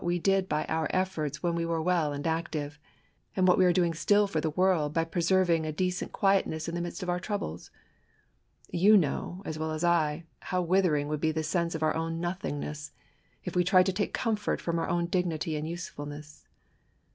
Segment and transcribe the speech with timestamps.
[0.03, 2.25] we did; by oiir efforts when we were welf and.
[2.25, 2.79] active,
[3.35, 6.73] and what we iEtre doing still for the world, foy preserving a decent quietness in
[6.73, 7.69] the midst of our troubles.
[8.71, 12.93] You know, as well as Iv'.how withering would be the sense of our own nothingness,
[13.43, 16.47] if we tried to take comfort from our own dignity and usefulness.